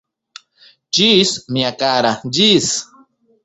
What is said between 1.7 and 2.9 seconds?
kara, ĝis!